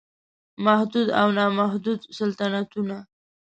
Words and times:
محدود 0.65 1.07
او 1.19 1.27
نا 1.37 1.45
محدود 1.59 1.99
سلطنتونه 2.19 2.97